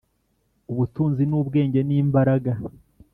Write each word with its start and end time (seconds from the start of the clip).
ubutunzi 0.71 1.23
n’ubwenge 1.27 1.79
n’imbaraga, 1.87 2.53